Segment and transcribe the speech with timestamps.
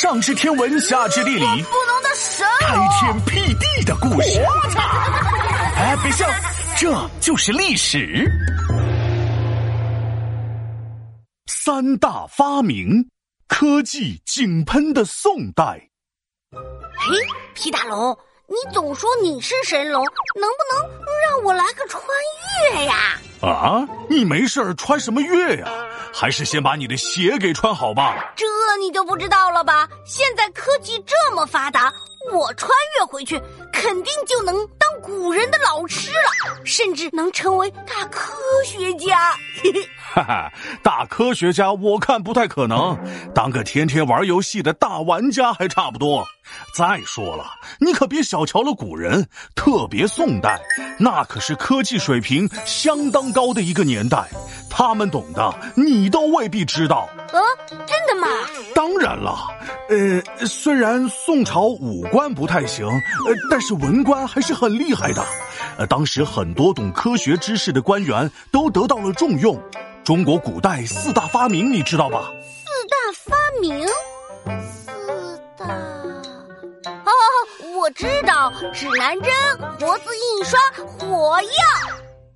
[0.00, 4.40] 上知天文，下知地理，不能的神，开天辟地的故事。
[5.76, 6.26] 哎，别笑，
[6.74, 8.26] 这就是历史。
[11.46, 13.10] 三大发明，
[13.46, 15.90] 科技井喷的宋代。
[16.50, 17.14] 嘿，
[17.52, 20.02] 皮大龙，你总说你是神龙，
[20.34, 20.90] 能不能
[21.28, 22.02] 让我来个穿
[22.72, 23.20] 越呀？
[23.42, 25.68] 啊，你没事穿什么越呀？
[26.12, 28.32] 还是先把你的鞋给穿好吧。
[28.36, 28.46] 这
[28.78, 29.86] 你就不知道了吧？
[30.06, 31.92] 现在科技这么发达，
[32.32, 33.38] 我穿越回去，
[33.72, 38.32] 肯定就能当古人的老师了，甚至能成为大科
[38.64, 39.36] 学家。
[40.12, 42.98] 哈哈，大科学家我看不太可能，
[43.32, 46.26] 当个天天玩游戏的大玩家还差不多。
[46.74, 47.44] 再说了，
[47.78, 50.60] 你可别小瞧了古人，特别宋代，
[50.98, 54.28] 那可是科技水平相当高的一个年代，
[54.68, 57.08] 他们懂的你都未必知道。
[57.32, 58.26] 啊，真的吗？
[58.74, 59.38] 当然了，
[59.90, 65.24] 呃，虽然宋朝武官不太行，呃，但是文官还是很厉害的。
[65.76, 69.49] 呃，当时很多懂科学知识的官员都得到了重用。
[70.04, 72.32] 中国古代四大发明你知道吧？
[72.42, 73.86] 四大发明。
[74.72, 77.12] 四大哦
[77.76, 79.32] 我知道指南针、
[79.78, 80.58] 活字印刷、
[80.98, 81.48] 火药，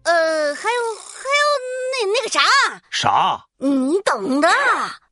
[0.04, 1.46] 呃，还有还有
[1.90, 2.40] 那那个啥
[2.90, 3.44] 啥？
[3.58, 4.48] 你懂的。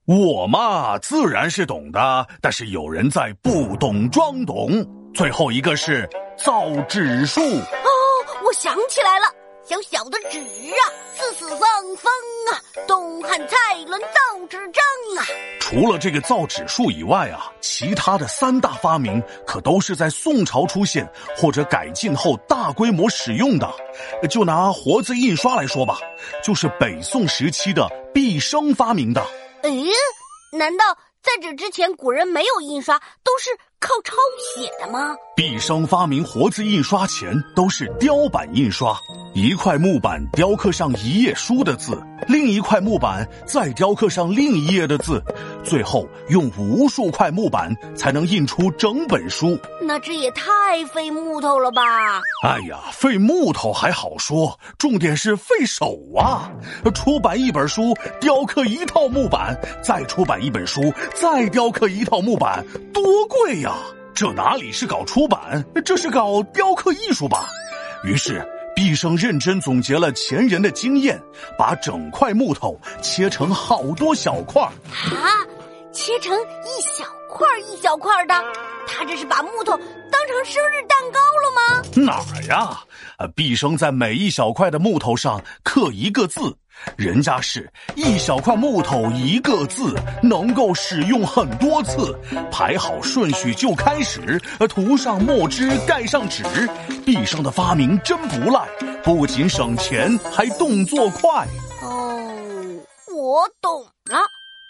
[0.05, 4.87] 我嘛，自然是懂的，但是有人在不懂装懂。
[5.15, 7.41] 最后一个是造纸术。
[7.41, 7.91] 哦，
[8.45, 9.27] 我想起来了。
[9.65, 10.83] 小小的纸啊，
[11.15, 11.61] 四四方
[11.97, 12.13] 方
[12.51, 14.83] 啊，东汉蔡伦造纸张
[15.17, 15.25] 啊。
[15.61, 23.73] 除了这个造纸术以外啊，其他的三大发明可都是在宋朝出现或者改进后大规模使用的。
[24.29, 25.99] 就拿活字印刷来说吧，
[26.43, 29.25] 就是北宋时期的毕生发明的。
[29.63, 29.85] 诶，
[30.51, 30.85] 难道
[31.23, 33.51] 在这之前古人没有印刷，都是？
[33.83, 35.17] 靠抄写的吗？
[35.35, 38.97] 毕生发明活字印刷前都是雕版印刷，
[39.35, 45.23] 一块木板雕刻上一页书的字，另一块木板再雕刻上另一页的字，
[45.65, 49.59] 最后用无数块木板才能印出整本书。
[49.81, 51.83] 那这也太费木头了吧？
[52.45, 56.51] 哎呀，费木头还好说，重点是费手啊！
[56.95, 63.75] 出版一本书，雕刻一套木板，再出版一本书，再雕刻一套木板，多贵呀！
[64.15, 67.49] 这哪里是搞出版，这是搞雕刻艺术吧？
[68.05, 71.21] 于是毕生认真总结了前人的经验，
[71.59, 74.73] 把整块木头切成好多小块儿
[75.15, 75.47] 啊，
[75.93, 78.35] 切成一小块一小块的。
[78.93, 79.77] 他这是把木头
[80.11, 81.83] 当成生日蛋糕了吗？
[81.95, 82.79] 哪儿呀？
[83.35, 86.41] 毕生在每一小块的木头上刻一个字。
[86.97, 92.19] 人家是一小块木头一个字，能够使用很多次，
[92.51, 96.43] 排好顺序就开始，涂上墨汁，盖上纸。
[97.05, 98.67] 毕生的发明真不赖，
[99.05, 101.47] 不仅省钱，还动作快。
[101.83, 102.25] 哦，
[103.15, 103.91] 我懂了。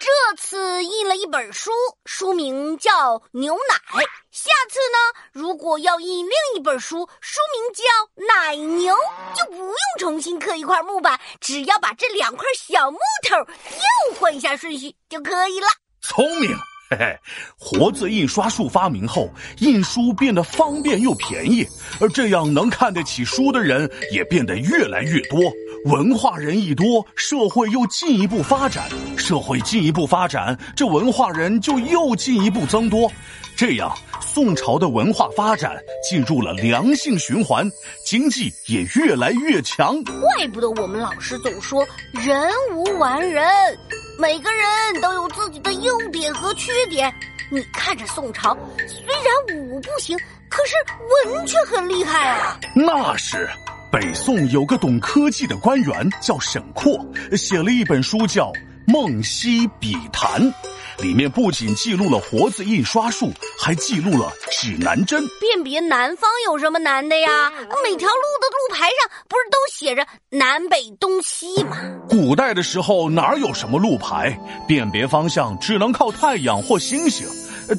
[0.03, 1.71] 这次印了一本书，
[2.07, 2.91] 书名叫
[3.31, 4.01] 《牛奶》。
[4.33, 8.93] 下次呢，如果要印另一本书，书名叫《奶牛》，
[9.39, 12.99] 就不用重新刻一块木板，只要把这两块小木
[13.29, 15.69] 头又换一下顺序就可以了。
[16.01, 16.51] 聪明，
[16.91, 17.17] 嘿嘿。
[17.57, 21.65] 活字印刷术发明后，印书变得方便又便宜，
[22.01, 25.39] 而这样能看得起书的人也变得越来越多。
[25.87, 28.85] 文化人一多，社会又进一步发展；
[29.17, 33.11] 社会进一步发展，这文化人就又进一步增多。
[33.57, 35.77] 这样，宋朝的文化发展
[36.09, 37.69] 进入了良性循环，
[38.05, 40.01] 经济也越来越强。
[40.05, 43.45] 怪不得我们老师总说“人无完人”，
[44.21, 47.13] 每个人都有自己的优点和缺点。
[47.51, 48.57] 你看着宋朝，
[48.87, 50.17] 虽然武不行，
[50.49, 50.75] 可是
[51.27, 52.59] 文却很厉害啊。
[52.73, 53.51] 那是。
[53.93, 56.99] 北宋有个懂科技的官员叫沈括，
[57.37, 58.47] 写了一本书叫
[58.87, 60.41] 《梦溪笔谈》，
[61.03, 63.31] 里面不仅记录了活字印刷术，
[63.61, 65.23] 还记录了指南针。
[65.39, 67.51] 辨别南方有什么难的呀？
[67.85, 71.77] 每条路的路牌上不是都写着南北东西吗？
[72.09, 74.35] 古代的时候哪有什么路牌？
[74.67, 77.29] 辨别方向只能靠太阳或星星。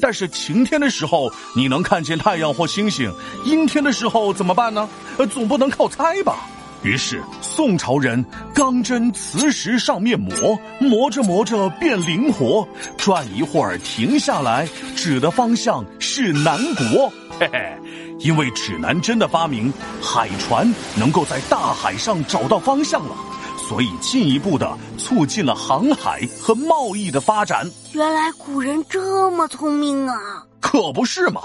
[0.00, 3.12] 但是晴天的时候你能看见太阳或星星，
[3.44, 4.88] 阴天的时候怎么办呢？
[5.18, 6.36] 呃，总不能靠猜吧。
[6.82, 8.22] 于是宋朝人
[8.54, 17.10] 钢针磁石上面磨，磨着磨着变灵活，转一会儿停下来，指的方向是南国。
[17.40, 17.76] 嘿嘿，
[18.18, 19.72] 因为指南针的发明，
[20.02, 23.16] 海船能够在大海上找到方向了。
[23.66, 27.66] 所以进一步的促进了航海和贸易的发展。
[27.92, 30.16] 原来古人这么聪明啊！
[30.60, 31.40] 可不是嘛！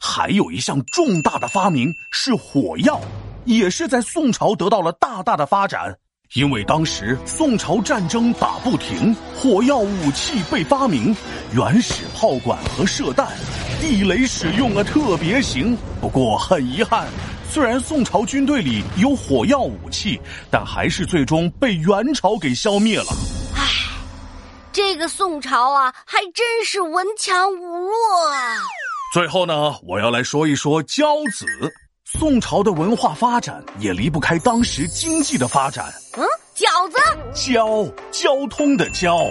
[0.00, 3.00] 还有一项重大的发明是火药，
[3.44, 5.96] 也是在宋朝得到了大大的发展。
[6.34, 11.14] 因为当时宋朝战争打不停，火药武器被发明，
[11.54, 13.28] 原始炮管和射弹，
[13.80, 15.76] 地雷使用了特别行。
[16.00, 17.06] 不过很遗憾，
[17.52, 20.18] 虽然宋朝军队里有火药武器，
[20.50, 23.08] 但还是最终被元朝给消灭了。
[23.54, 23.68] 唉，
[24.72, 27.92] 这个宋朝啊，还真是文强武弱
[28.30, 28.56] 啊。
[29.12, 31.44] 最后呢，我要来说一说交子。
[32.06, 35.92] 宋朝的文化发展也离不开当时经济的发展。
[36.16, 36.24] 嗯，
[36.56, 36.98] 饺子，
[37.34, 39.30] 交交通的交。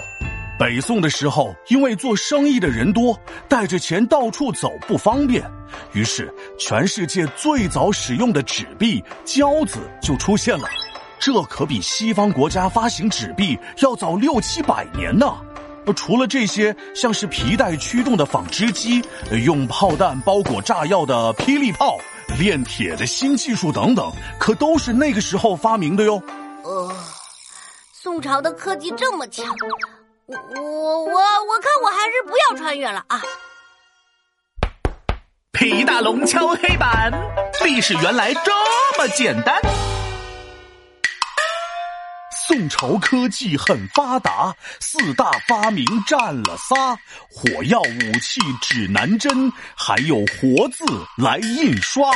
[0.58, 3.18] 北宋的时候，因为做生意的人多，
[3.48, 5.44] 带着钱到处走不方便，
[5.92, 10.68] 于是全世界最早使用的纸币交子就出现了。
[11.18, 15.34] 这可比西方国家发行纸币要早六七百年呢。
[15.96, 19.02] 除了这些，像是皮带驱动的纺织机，
[19.44, 21.98] 用炮弹包裹炸药的霹雳炮。
[22.38, 26.22] 炼铁的新技术等等，可都是那个时候发明的哟。
[26.62, 26.94] 呃，
[27.92, 29.44] 宋朝的科技这么强，
[30.26, 33.20] 我我我看我还是不要穿越了啊！
[35.50, 37.12] 皮大龙敲黑板，
[37.64, 38.52] 历史原来这
[38.98, 39.60] 么简单。
[42.46, 46.96] 宋朝科技很发达，四大发明占了仨：
[47.30, 50.84] 火药武器、指南针，还有活字
[51.16, 52.12] 来印刷。